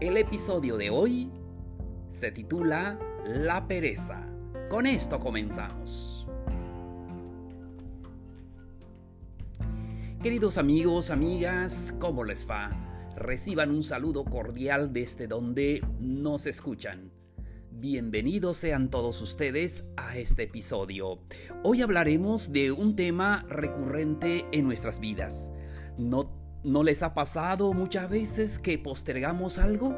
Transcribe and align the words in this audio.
El 0.00 0.16
episodio 0.16 0.78
de 0.78 0.88
hoy 0.88 1.30
se 2.08 2.32
titula 2.32 2.98
La 3.26 3.68
pereza. 3.68 4.26
Con 4.70 4.86
esto 4.86 5.20
comenzamos. 5.20 6.26
Queridos 10.22 10.56
amigos, 10.56 11.10
amigas, 11.10 11.94
¿cómo 11.98 12.24
les 12.24 12.48
va? 12.48 13.12
Reciban 13.14 13.70
un 13.70 13.82
saludo 13.82 14.24
cordial 14.24 14.94
desde 14.94 15.26
donde 15.26 15.84
nos 15.98 16.46
escuchan. 16.46 17.12
Bienvenidos 17.70 18.56
sean 18.56 18.88
todos 18.88 19.20
ustedes 19.20 19.84
a 19.98 20.16
este 20.16 20.44
episodio. 20.44 21.18
Hoy 21.62 21.82
hablaremos 21.82 22.52
de 22.52 22.72
un 22.72 22.96
tema 22.96 23.44
recurrente 23.50 24.46
en 24.50 24.64
nuestras 24.64 24.98
vidas. 24.98 25.52
¿No, 25.98 26.39
¿No 26.62 26.82
les 26.82 27.02
ha 27.02 27.14
pasado 27.14 27.72
muchas 27.72 28.10
veces 28.10 28.58
que 28.58 28.78
postergamos 28.78 29.58
algo? 29.58 29.96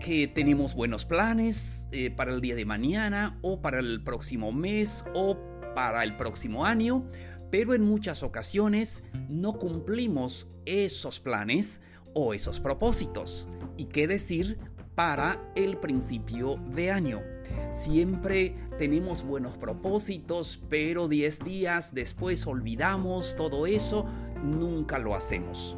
Que 0.00 0.28
tenemos 0.28 0.74
buenos 0.74 1.06
planes 1.06 1.88
eh, 1.92 2.10
para 2.10 2.34
el 2.34 2.42
día 2.42 2.54
de 2.54 2.66
mañana 2.66 3.38
o 3.40 3.62
para 3.62 3.78
el 3.78 4.04
próximo 4.04 4.52
mes 4.52 5.06
o 5.14 5.38
para 5.74 6.04
el 6.04 6.14
próximo 6.16 6.66
año, 6.66 7.06
pero 7.50 7.72
en 7.72 7.82
muchas 7.82 8.22
ocasiones 8.22 9.02
no 9.30 9.54
cumplimos 9.54 10.52
esos 10.66 11.20
planes 11.20 11.80
o 12.12 12.34
esos 12.34 12.60
propósitos. 12.60 13.48
¿Y 13.78 13.86
qué 13.86 14.06
decir 14.06 14.58
para 14.96 15.52
el 15.54 15.76
principio 15.76 16.56
de 16.74 16.90
año. 16.90 17.22
Siempre 17.70 18.56
tenemos 18.78 19.22
buenos 19.22 19.56
propósitos, 19.58 20.58
pero 20.68 21.06
10 21.06 21.44
días 21.44 21.94
después 21.94 22.46
olvidamos 22.46 23.36
todo 23.36 23.66
eso, 23.66 24.06
nunca 24.42 24.98
lo 24.98 25.14
hacemos. 25.14 25.76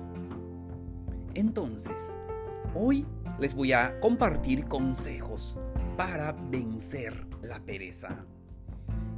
Entonces, 1.35 2.19
hoy 2.75 3.07
les 3.39 3.55
voy 3.55 3.73
a 3.73 4.01
compartir 4.01 4.67
consejos 4.67 5.59
para 5.97 6.33
vencer 6.33 7.27
la 7.43 7.61
pereza. 7.61 8.25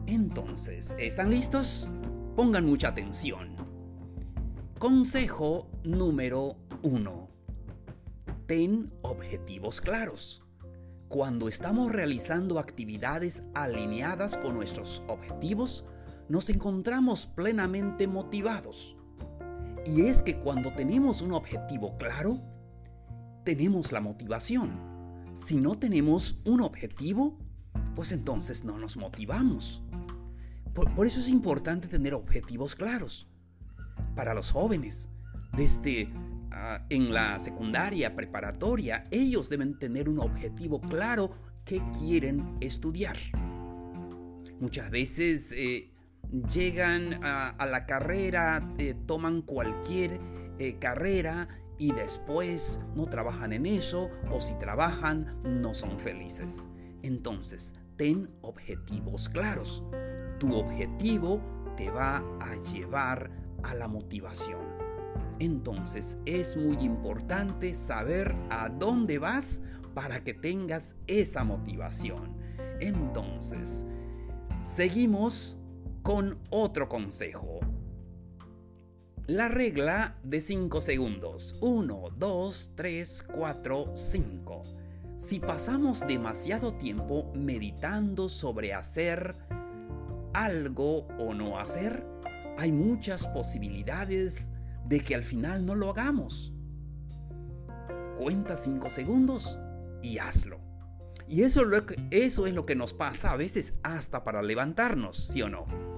Entonces, 0.07 0.97
¿están 0.99 1.31
listos? 1.31 1.91
Pongan 2.37 2.67
mucha 2.67 2.89
atención. 2.89 3.57
Consejo 4.79 5.69
número 5.85 6.57
1 6.83 7.31
ten 8.51 8.93
objetivos 9.03 9.81
claros. 9.81 10.43
Cuando 11.09 11.47
estamos 11.47 11.93
realizando 11.93 12.59
actividades 12.59 13.45
alineadas 13.55 14.37
con 14.37 14.57
nuestros 14.57 15.05
objetivos, 15.07 15.87
nos 16.29 16.51
encontramos 16.51 17.27
plenamente 17.27 18.09
motivados. 18.09 18.97
Y 19.87 20.03
es 20.03 20.23
que 20.23 20.39
cuando 20.39 20.73
tenemos 20.73 21.23
un 21.23 21.33
objetivo 21.33 21.97
claro, 21.97 22.39
tenemos 23.45 23.93
la 23.93 24.01
motivación. 24.01 25.31
Si 25.33 25.57
no 25.57 25.79
tenemos 25.79 26.39
un 26.45 26.61
objetivo, 26.61 27.39
pues 27.95 28.13
entonces 28.13 28.65
no 28.65 28.79
nos 28.79 28.97
motivamos. 28.97 29.83
Por, 30.75 31.07
eso 31.07 31.21
es 31.21 31.29
importante 31.29 31.89
tener 31.89 32.15
objetivos 32.15 32.77
claros. 32.77 33.29
Para 34.15 34.35
los 34.35 34.53
jóvenes, 34.53 35.09
desde 35.53 36.11
Ah, 36.53 36.85
en 36.91 37.13
la 37.15 37.39
secundaria, 37.39 38.17
preparatoria, 38.17 39.05
ellos 39.11 39.49
deben 39.49 39.79
tener 39.79 40.09
un 40.09 40.19
objetivo 40.19 40.81
claro 40.81 41.31
que 41.65 41.81
quieren 41.99 42.57
estudiar. 42.61 43.17
Muchas 44.59 44.91
veces 44.91 45.55
eh, 45.57 45.91
llegan 46.33 47.25
a, 47.25 47.67
la 47.67 47.87
carrera, 47.87 48.73
eh, 48.79 48.95
toman 49.07 49.43
cualquier 49.43 50.21
eh, 50.59 50.79
carrera 50.79 51.49
y 51.79 51.93
después 51.93 52.81
no 52.95 53.07
trabajan 53.07 53.53
en 53.53 53.67
eso 53.67 54.11
o 54.31 54.41
si 54.41 54.55
trabajan 54.55 55.41
no 55.45 55.75
son 55.75 55.99
felices. 55.99 56.69
Entonces, 57.03 57.75
ten 57.97 58.31
objetivos 58.43 59.29
claros. 59.29 59.85
Tu 60.39 60.55
objetivo 60.55 61.41
te 61.77 61.91
va 61.91 62.19
a 62.41 62.55
llevar 62.73 63.31
a 63.63 63.75
la 63.75 63.89
motivación. 63.89 64.61
Entonces 65.39 66.19
es 66.27 66.57
muy 66.57 66.77
importante 66.85 67.73
saber 67.73 68.37
a 68.51 68.69
dónde 68.69 69.19
vas 69.19 69.63
para 69.95 70.23
que 70.23 70.35
tengas 70.35 70.97
esa 71.07 71.45
motivación. 71.45 72.37
Entonces, 72.79 73.87
seguimos 74.67 75.60
con 76.03 76.39
otro 76.51 76.89
consejo. 76.89 77.61
La 79.27 79.49
regla 79.49 80.19
de 80.25 80.41
5 80.41 80.81
segundos. 80.81 81.57
1, 81.61 82.11
2, 82.17 82.73
3, 82.75 83.25
4, 83.35 83.91
5. 83.95 84.63
Si 85.17 85.39
pasamos 85.39 86.01
demasiado 86.07 86.75
tiempo 86.75 87.31
meditando 87.35 88.29
sobre 88.29 88.73
hacer 88.73 89.37
algo 90.33 91.07
o 91.19 91.35
no 91.35 91.59
hacer, 91.59 92.07
hay 92.59 92.73
muchas 92.73 93.27
posibilidades 93.29 94.51
de 94.87 95.01
que 95.01 95.15
al 95.15 95.23
final 95.23 95.65
no 95.65 95.75
lo 95.75 95.91
hagamos. 95.91 96.53
Cuenta 98.19 98.57
cinco 98.57 98.91
segundos 98.91 99.59
y 100.03 100.19
hazlo. 100.19 100.59
Y 101.29 101.43
eso, 101.43 101.63
eso 102.11 102.47
es 102.47 102.55
lo 102.55 102.67
que 102.67 102.75
nos 102.75 102.93
pasa 102.93 103.33
a 103.33 103.37
veces 103.37 103.75
hasta 103.83 104.25
para 104.25 104.43
levantarnos, 104.43 105.17
¿sí 105.17 105.43
o 105.43 105.49
no? 105.49 105.90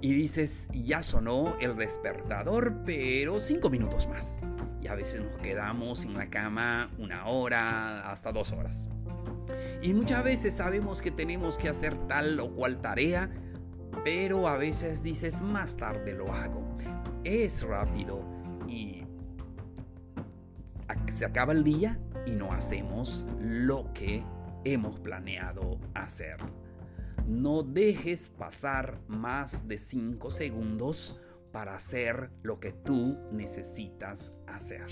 Y 0.00 0.14
dices, 0.14 0.68
ya 0.72 1.02
sonó 1.02 1.56
el 1.60 1.76
despertador, 1.76 2.82
pero 2.84 3.40
cinco 3.40 3.70
minutos 3.70 4.08
más. 4.08 4.42
Y 4.80 4.88
a 4.88 4.94
veces 4.94 5.22
nos 5.22 5.38
quedamos 5.38 6.04
en 6.04 6.14
la 6.14 6.28
cama 6.28 6.90
una 6.98 7.26
hora, 7.26 8.10
hasta 8.10 8.32
dos 8.32 8.52
horas. 8.52 8.90
Y 9.82 9.94
muchas 9.94 10.22
veces 10.24 10.54
sabemos 10.54 11.02
que 11.02 11.10
tenemos 11.10 11.58
que 11.58 11.68
hacer 11.68 11.96
tal 12.08 12.38
o 12.40 12.50
cual 12.54 12.80
tarea, 12.80 13.30
pero 14.04 14.48
a 14.48 14.56
veces 14.56 15.02
dices, 15.02 15.42
más 15.42 15.76
tarde 15.76 16.12
lo 16.12 16.32
hago 16.32 16.76
es 17.26 17.62
rápido 17.62 18.24
y 18.68 19.04
se 21.10 21.24
acaba 21.24 21.52
el 21.52 21.64
día 21.64 21.98
y 22.24 22.36
no 22.36 22.52
hacemos 22.52 23.26
lo 23.40 23.92
que 23.92 24.22
hemos 24.64 25.00
planeado 25.00 25.80
hacer. 25.94 26.36
No 27.26 27.62
dejes 27.62 28.28
pasar 28.28 29.00
más 29.08 29.66
de 29.66 29.78
5 29.78 30.30
segundos 30.30 31.20
para 31.52 31.74
hacer 31.74 32.30
lo 32.42 32.60
que 32.60 32.72
tú 32.72 33.16
necesitas 33.32 34.32
hacer. 34.46 34.86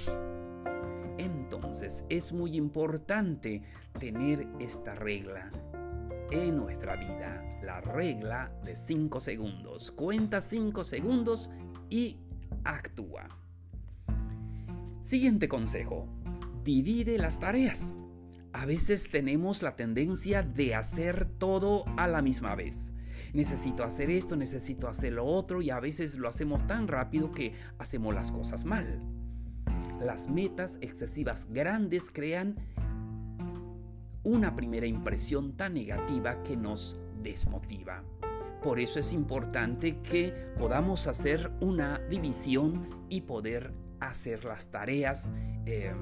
Entonces 1.18 2.04
es 2.08 2.32
muy 2.32 2.56
importante 2.56 3.62
tener 3.98 4.48
esta 4.58 4.94
regla 4.94 5.50
en 6.30 6.56
nuestra 6.56 6.96
vida. 6.96 7.42
La 7.62 7.80
regla 7.80 8.52
de 8.64 8.76
5 8.76 9.20
segundos. 9.20 9.90
Cuenta 9.92 10.40
5 10.40 10.84
segundos 10.84 11.50
y 11.90 12.18
actúa. 12.64 13.28
Siguiente 15.00 15.48
consejo. 15.48 16.08
Divide 16.64 17.18
las 17.18 17.38
tareas. 17.38 17.94
A 18.54 18.66
veces 18.66 19.10
tenemos 19.10 19.62
la 19.62 19.74
tendencia 19.74 20.44
de 20.44 20.76
hacer 20.76 21.26
todo 21.26 21.84
a 21.96 22.06
la 22.06 22.22
misma 22.22 22.54
vez. 22.54 22.92
Necesito 23.32 23.82
hacer 23.82 24.10
esto, 24.10 24.36
necesito 24.36 24.86
hacer 24.86 25.14
lo 25.14 25.24
otro 25.24 25.60
y 25.60 25.70
a 25.70 25.80
veces 25.80 26.14
lo 26.14 26.28
hacemos 26.28 26.64
tan 26.68 26.86
rápido 26.86 27.32
que 27.32 27.52
hacemos 27.78 28.14
las 28.14 28.30
cosas 28.30 28.64
mal. 28.64 29.00
Las 30.00 30.30
metas 30.30 30.78
excesivas 30.80 31.48
grandes 31.50 32.12
crean 32.12 32.54
una 34.22 34.54
primera 34.54 34.86
impresión 34.86 35.56
tan 35.56 35.74
negativa 35.74 36.40
que 36.44 36.56
nos 36.56 36.96
desmotiva. 37.24 38.04
Por 38.62 38.78
eso 38.78 39.00
es 39.00 39.12
importante 39.12 39.98
que 39.98 40.32
podamos 40.56 41.08
hacer 41.08 41.50
una 41.60 41.98
división 42.08 42.88
y 43.08 43.22
poder 43.22 43.74
hacer 43.98 44.44
las 44.44 44.68
tareas 44.68 45.32
em, 45.66 45.98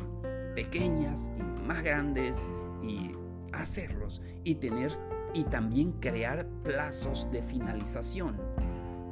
pequeñas 0.55 1.31
y 1.39 1.63
más 1.67 1.83
grandes 1.83 2.51
y 2.83 3.13
hacerlos 3.53 4.23
y 4.45 4.57
tener 4.57 4.93
y 5.35 5.45
también 5.45 5.93
crear 5.93 6.47
plazos 6.63 7.31
de 7.31 7.43
finalización. 7.43 8.41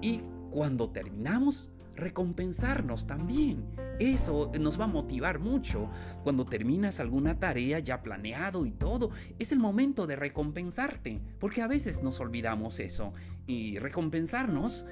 Y 0.03 0.23
cuando 0.51 0.91
terminamos, 0.91 1.71
recompensarnos 1.95 3.07
también. 3.07 3.65
Eso 3.99 4.51
nos 4.59 4.81
va 4.81 4.85
a 4.85 4.89
motivar 4.89 5.39
mucho. 5.39 5.91
Cuando 6.25 6.47
terminas 6.47 7.01
alguna 7.01 7.39
tarea 7.39 7.79
ya 7.79 8.03
planeado 8.03 8.65
y 8.67 8.73
todo, 8.73 9.11
es 9.39 9.53
el 9.53 9.59
momento 9.59 10.07
de 10.07 10.17
recompensarte, 10.17 11.21
porque 11.39 11.63
a 11.63 11.67
veces 11.67 12.03
nos 12.03 12.21
olvidamos 12.21 12.81
eso. 12.81 13.13
Y 13.47 13.79
recompensarnos 13.79 14.87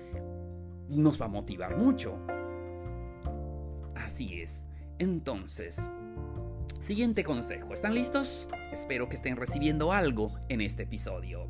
nos 0.91 1.21
va 1.21 1.27
a 1.27 1.29
motivar 1.29 1.77
mucho. 1.77 2.19
Así 3.95 4.41
es. 4.41 4.67
Entonces, 4.99 5.91
siguiente 6.79 7.25
consejo. 7.25 7.75
¿Están 7.75 7.95
listos? 7.95 8.49
Espero 8.73 9.09
que 9.09 9.17
estén 9.17 9.37
recibiendo 9.37 9.93
algo 9.93 10.39
en 10.49 10.61
este 10.61 10.85
episodio. 10.85 11.49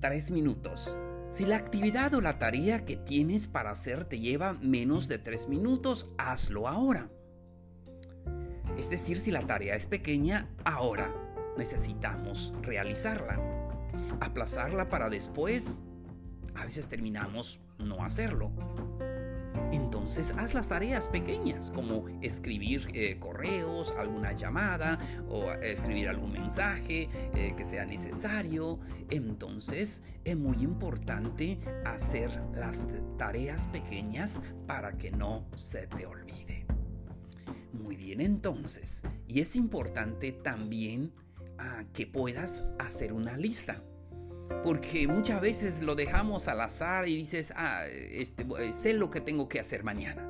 Tres 0.00 0.30
minutos. 0.30 0.96
Si 1.30 1.44
la 1.44 1.56
actividad 1.56 2.14
o 2.14 2.20
la 2.20 2.38
tarea 2.38 2.84
que 2.84 2.96
tienes 2.96 3.48
para 3.48 3.70
hacer 3.70 4.04
te 4.04 4.18
lleva 4.18 4.54
menos 4.54 5.08
de 5.08 5.18
tres 5.18 5.48
minutos, 5.48 6.10
hazlo 6.18 6.68
ahora. 6.68 7.10
Es 8.78 8.88
decir, 8.88 9.18
si 9.18 9.30
la 9.30 9.46
tarea 9.46 9.74
es 9.74 9.86
pequeña, 9.86 10.48
ahora 10.64 11.12
necesitamos 11.56 12.54
realizarla. 12.62 13.40
Aplazarla 14.20 14.88
para 14.88 15.10
después, 15.10 15.82
a 16.54 16.64
veces 16.64 16.88
terminamos 16.88 17.60
no 17.78 18.04
hacerlo. 18.04 18.52
Entonces 19.72 20.34
haz 20.38 20.54
las 20.54 20.68
tareas 20.68 21.08
pequeñas, 21.08 21.70
como 21.70 22.06
escribir 22.22 22.90
eh, 22.94 23.18
correos, 23.18 23.92
alguna 23.98 24.32
llamada 24.32 24.98
o 25.28 25.52
escribir 25.52 26.08
algún 26.08 26.32
mensaje 26.32 27.08
eh, 27.34 27.54
que 27.56 27.64
sea 27.64 27.84
necesario. 27.84 28.78
Entonces 29.10 30.02
es 30.24 30.36
muy 30.36 30.62
importante 30.62 31.58
hacer 31.84 32.30
las 32.54 32.84
tareas 33.18 33.66
pequeñas 33.66 34.40
para 34.66 34.96
que 34.96 35.10
no 35.10 35.46
se 35.54 35.86
te 35.86 36.06
olvide. 36.06 36.66
Muy 37.72 37.96
bien 37.96 38.20
entonces, 38.20 39.04
y 39.26 39.40
es 39.40 39.54
importante 39.54 40.32
también 40.32 41.12
ah, 41.58 41.84
que 41.92 42.06
puedas 42.06 42.66
hacer 42.78 43.12
una 43.12 43.36
lista 43.36 43.82
porque 44.62 45.06
muchas 45.06 45.40
veces 45.40 45.82
lo 45.82 45.94
dejamos 45.94 46.48
al 46.48 46.60
azar 46.60 47.08
y 47.08 47.16
dices, 47.16 47.52
ah, 47.56 47.84
este, 47.86 48.46
eh, 48.58 48.72
sé 48.72 48.94
lo 48.94 49.10
que 49.10 49.20
tengo 49.20 49.48
que 49.48 49.60
hacer 49.60 49.84
mañana. 49.84 50.26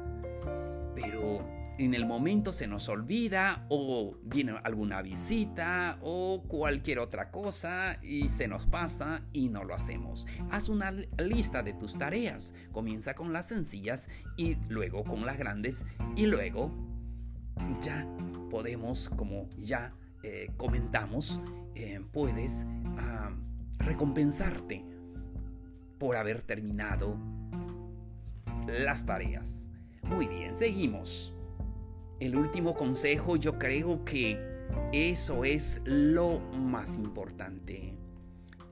Pero 0.95 1.47
en 1.79 1.95
el 1.95 2.07
momento 2.07 2.53
se 2.53 2.67
nos 2.67 2.89
olvida 2.89 3.65
o 3.69 4.17
viene 4.23 4.59
alguna 4.65 5.01
visita 5.01 5.99
o 6.03 6.43
cualquier 6.49 6.99
otra 6.99 7.31
cosa 7.31 7.99
y 8.03 8.29
se 8.29 8.49
nos 8.49 8.67
pasa 8.67 9.23
y 9.33 9.49
no 9.49 9.65
lo 9.65 9.75
hacemos. 9.75 10.27
Haz 10.51 10.69
una 10.69 10.91
lista 10.91 11.63
de 11.63 11.75
tus 11.75 11.97
tareas. 11.97 12.55
Comienza 12.73 13.15
con 13.15 13.33
las 13.33 13.47
sencillas 13.47 14.11
y 14.37 14.57
luego 14.69 15.05
con 15.05 15.25
las 15.25 15.39
grandes 15.39 15.87
y 16.17 16.27
luego 16.27 16.73
ya 17.81 18.07
podemos, 18.51 19.09
como 19.11 19.49
ya 19.57 19.95
eh, 20.23 20.51
comentamos, 20.57 21.41
eh, 21.75 22.01
puedes... 22.13 22.67
Recompensarte 23.79 24.85
por 25.99 26.17
haber 26.17 26.43
terminado 26.43 27.17
las 28.67 29.07
tareas. 29.07 29.71
Muy 30.03 30.27
bien, 30.27 30.55
seguimos. 30.55 31.35
El 32.21 32.37
último 32.37 32.75
consejo 32.75 33.37
yo 33.37 33.59
creo 33.59 34.05
que 34.05 34.39
eso 34.93 35.45
es 35.45 35.81
lo 35.85 36.41
más 36.41 36.97
importante. 36.97 37.95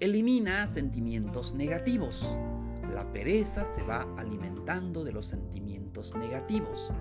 Elimina 0.01 0.67
sentimientos 0.67 1.55
negativos. 1.55 2.39
La 2.93 3.13
pereza 3.13 3.65
se 3.65 3.83
va 3.83 4.07
alimentando 4.17 5.05
de 5.05 5.13
los 5.13 5.27
sentimientos 5.27 6.15
negativos. 6.17 6.93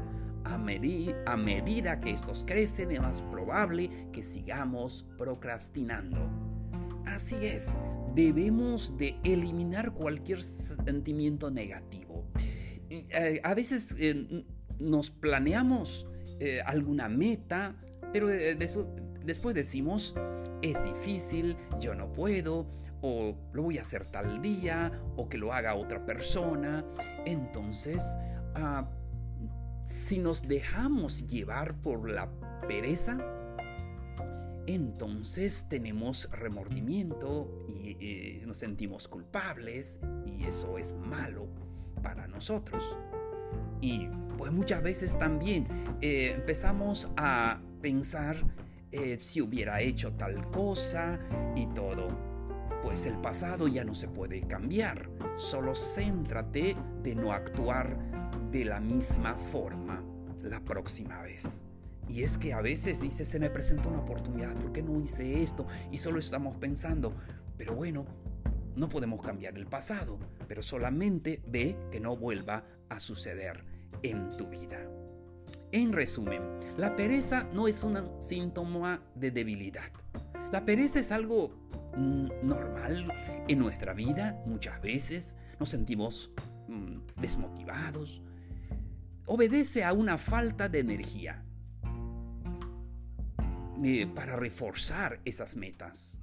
A, 0.44 0.58
medida 0.58 2.00
que 2.00 2.12
estos 2.12 2.46
crecen 2.46 2.92
es 2.92 3.02
más 3.02 3.24
probable 3.24 3.90
que 4.12 4.22
sigamos 4.22 5.08
procrastinando. 5.18 6.45
Así 7.06 7.46
es, 7.46 7.80
debemos 8.16 8.98
de 8.98 9.16
eliminar 9.24 9.94
cualquier 9.94 10.42
sentimiento 10.42 11.52
negativo. 11.52 12.28
Eh, 12.90 13.42
a 13.44 13.54
veces 13.54 13.96
eh, 14.00 14.46
nos 14.80 15.12
planeamos 15.12 16.10
eh, 16.40 16.62
alguna 16.66 17.10
meta, 17.10 17.76
pero 18.12 18.28
después, 18.28 19.56
decimos, 19.56 20.16
es 20.62 20.84
difícil, 20.84 21.58
yo 21.80 21.96
no 21.96 22.12
puedo, 22.12 22.68
o 23.02 23.36
lo 23.54 23.64
voy 23.64 23.78
a 23.78 23.82
hacer 23.82 24.06
tal 24.06 24.42
día, 24.42 24.92
o 25.16 25.28
que 25.28 25.38
lo 25.38 25.54
haga 25.54 25.76
otra 25.76 26.06
persona. 26.06 26.86
Entonces, 27.26 28.18
ah, 28.56 28.90
si 29.86 30.20
nos 30.20 30.48
dejamos 30.48 31.28
llevar 31.28 31.80
por 31.82 32.10
la 32.10 32.30
pereza, 32.68 33.18
entonces 34.68 35.68
tenemos 35.70 36.30
remordimiento 36.32 37.66
y 37.68 37.98
eh, 38.00 38.44
nos 38.46 38.58
sentimos 38.58 39.08
culpables 39.08 40.00
y 40.26 40.46
eso 40.46 40.78
es 40.78 40.94
malo 40.94 41.48
para 42.02 42.28
nosotros. 42.28 42.98
Y 43.82 44.08
pues 44.38 44.52
muchas 44.52 44.82
veces 44.82 45.18
también 45.18 45.68
eh, 46.02 46.34
empezamos 46.36 47.12
a 47.18 47.62
pensar 47.82 48.38
eh, 48.92 49.18
si 49.22 49.42
hubiera 49.42 49.82
hecho 49.82 50.14
tal 50.14 50.50
cosa 50.52 51.20
y 51.56 51.68
todo. 51.68 52.08
Pues 52.82 53.06
el 53.06 53.18
pasado 53.20 53.68
ya 53.68 53.84
no 53.84 53.94
se 53.94 54.08
puede 54.08 54.42
cambiar. 54.42 55.10
Solo 55.36 55.74
céntrate 55.76 56.76
de 57.04 57.16
no 57.16 57.32
actuar 57.32 57.98
de 58.52 58.66
la 58.66 58.80
misma 58.80 59.36
forma 59.36 60.04
la 60.44 60.60
próxima 60.64 61.22
vez. 61.22 61.66
Y 62.08 62.24
es 62.24 62.38
que 62.38 62.54
a 62.54 62.62
veces 62.62 63.02
dice, 63.02 63.26
se 63.26 63.40
me 63.40 63.50
presenta 63.50 63.90
una 63.90 64.00
oportunidad, 64.00 64.56
¿por 64.56 64.72
qué 64.72 64.82
no 64.82 65.00
hice 65.02 65.42
esto? 65.42 65.66
Y 65.92 65.98
solo 65.98 66.20
estamos 66.20 66.56
pensando, 66.58 67.14
pero 67.58 67.76
bueno, 67.76 68.06
no 68.76 68.90
podemos 68.90 69.22
cambiar 69.22 69.58
el 69.58 69.66
pasado, 69.66 70.20
pero 70.48 70.62
solamente 70.62 71.42
ve 71.48 71.78
que 71.92 72.00
no 72.00 72.16
vuelva 72.16 72.66
a 72.90 73.00
suceder 73.00 73.64
en 74.04 74.30
tu 74.38 74.48
vida. 74.48 74.80
En 75.72 75.94
resumen, 75.94 76.42
la 76.78 76.96
pereza 76.96 77.50
no 77.54 77.68
es 77.68 77.84
un 77.84 77.98
síntoma 78.22 79.02
de 79.16 79.32
debilidad. 79.32 79.92
La 80.52 80.64
pereza 80.64 81.00
es 81.00 81.12
algo 81.12 81.50
mm, 81.98 82.28
normal 82.44 83.12
en 83.48 83.60
nuestra 83.60 83.94
vida. 83.94 84.42
Muchas 84.46 84.82
veces 84.82 85.36
nos 85.60 85.70
sentimos 85.70 86.32
mm, 86.68 87.20
desmotivados. 87.20 88.22
Obedece 89.26 89.84
a 89.84 89.92
una 89.92 90.18
falta 90.18 90.70
de 90.70 90.80
energía 90.80 91.45
para 94.14 94.36
reforzar 94.36 95.20
esas 95.26 95.56
metas. 95.56 96.20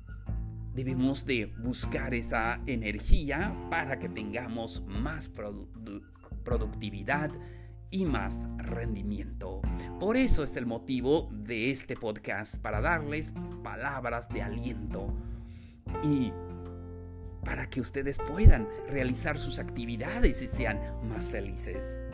Debemos 0.75 1.26
de 1.26 1.47
buscar 1.47 2.14
esa 2.14 2.61
energía 2.66 3.54
para 3.71 3.99
que 3.99 4.09
tengamos 4.09 4.82
más 4.87 5.30
productividad 6.44 7.30
y 7.90 8.06
más 8.06 8.49
rendimiento. 8.56 9.61
Por 10.00 10.16
eso 10.16 10.42
es 10.42 10.56
el 10.56 10.64
motivo 10.64 11.28
de 11.30 11.71
este 11.71 11.94
podcast, 11.94 12.56
para 12.56 12.80
darles 12.80 13.35
palabras 13.62 14.30
de 14.30 14.42
aliento 14.42 15.14
y 16.02 16.32
para 17.44 17.68
que 17.68 17.80
ustedes 17.80 18.16
puedan 18.18 18.66
realizar 18.88 19.38
sus 19.38 19.59
actividades 19.59 20.40
y 20.40 20.47
sean 20.47 20.80
más 21.06 21.30
felices. 21.30 22.04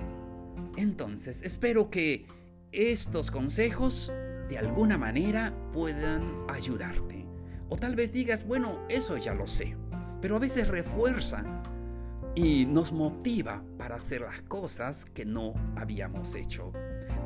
Entonces, 0.76 1.42
espero 1.42 1.90
que 1.90 2.26
estos 2.72 3.30
consejos 3.30 4.12
de 4.48 4.58
alguna 4.58 4.98
manera 4.98 5.54
puedan 5.72 6.44
ayudarte. 6.48 7.26
O 7.68 7.76
tal 7.76 7.94
vez 7.94 8.12
digas, 8.12 8.46
bueno, 8.46 8.80
eso 8.88 9.16
ya 9.16 9.34
lo 9.34 9.46
sé, 9.46 9.76
pero 10.20 10.36
a 10.36 10.38
veces 10.38 10.68
refuerza 10.68 11.44
y 12.34 12.66
nos 12.66 12.92
motiva 12.92 13.62
para 13.78 13.96
hacer 13.96 14.22
las 14.22 14.42
cosas 14.42 15.04
que 15.04 15.24
no 15.24 15.54
habíamos 15.76 16.34
hecho. 16.34 16.72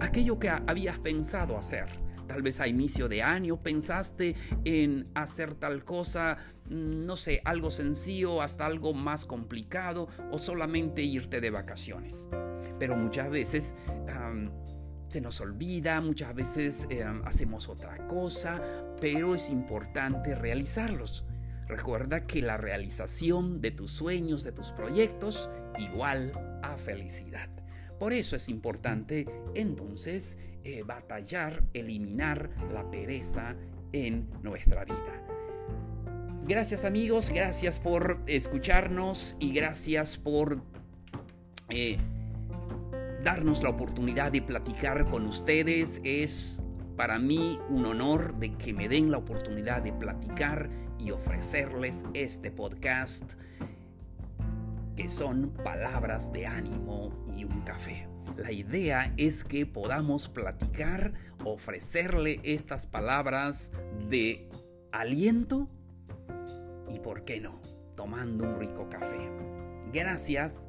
Aquello 0.00 0.38
que 0.38 0.48
habías 0.48 0.98
pensado 0.98 1.56
hacer. 1.56 1.86
Tal 2.26 2.40
vez 2.40 2.60
a 2.60 2.66
inicio 2.66 3.08
de 3.08 3.22
año 3.22 3.62
pensaste 3.62 4.34
en 4.64 5.08
hacer 5.14 5.54
tal 5.54 5.84
cosa, 5.84 6.38
mm, 6.70 7.04
no 7.04 7.16
sé, 7.16 7.42
algo 7.44 7.70
sencillo 7.70 8.40
hasta 8.40 8.64
algo 8.64 8.94
más 8.94 9.26
complicado 9.26 10.08
o 10.30 10.38
solamente 10.38 11.02
irte 11.02 11.40
de 11.40 11.50
vacaciones. 11.50 12.28
Pero 12.78 12.96
muchas 12.96 13.28
veces 13.28 13.76
se 15.12 15.20
nos 15.20 15.42
olvida, 15.42 16.00
muchas 16.00 16.34
veces 16.34 16.86
eh, 16.88 17.04
hacemos 17.26 17.68
otra 17.68 18.06
cosa, 18.06 18.62
pero 18.98 19.34
es 19.34 19.50
importante 19.50 20.34
realizarlos. 20.34 21.26
Recuerda 21.68 22.26
que 22.26 22.40
la 22.40 22.56
realización 22.56 23.58
de 23.58 23.72
tus 23.72 23.90
sueños, 23.90 24.42
de 24.42 24.52
tus 24.52 24.72
proyectos, 24.72 25.50
igual 25.78 26.32
a 26.62 26.78
felicidad. 26.78 27.50
Por 27.98 28.14
eso 28.14 28.36
es 28.36 28.48
importante 28.48 29.26
entonces 29.54 30.38
eh, 30.64 30.82
batallar, 30.82 31.62
eliminar 31.74 32.48
la 32.72 32.90
pereza 32.90 33.54
en 33.92 34.30
nuestra 34.42 34.86
vida. 34.86 35.26
Gracias 36.48 36.86
amigos, 36.86 37.28
gracias 37.28 37.78
por 37.78 38.22
escucharnos 38.26 39.36
y 39.40 39.52
gracias 39.52 40.16
por 40.16 40.62
eh, 41.68 41.98
darnos 43.22 43.62
la 43.62 43.70
oportunidad 43.70 44.32
de 44.32 44.42
platicar 44.42 45.06
con 45.06 45.26
ustedes. 45.26 46.00
Es 46.04 46.62
para 46.96 47.18
mí 47.18 47.58
un 47.68 47.86
honor 47.86 48.34
de 48.36 48.56
que 48.56 48.72
me 48.72 48.88
den 48.88 49.10
la 49.10 49.18
oportunidad 49.18 49.82
de 49.82 49.92
platicar 49.92 50.70
y 50.98 51.10
ofrecerles 51.10 52.04
este 52.14 52.50
podcast 52.50 53.34
que 54.96 55.08
son 55.08 55.50
palabras 55.64 56.32
de 56.32 56.46
ánimo 56.46 57.24
y 57.36 57.44
un 57.44 57.62
café. 57.62 58.08
La 58.36 58.52
idea 58.52 59.12
es 59.16 59.44
que 59.44 59.66
podamos 59.66 60.28
platicar, 60.28 61.12
ofrecerle 61.44 62.40
estas 62.42 62.86
palabras 62.86 63.72
de 64.08 64.48
aliento 64.92 65.68
y, 66.90 66.98
¿por 67.00 67.24
qué 67.24 67.40
no?, 67.40 67.60
tomando 67.94 68.44
un 68.44 68.60
rico 68.60 68.88
café. 68.88 69.30
Gracias, 69.92 70.68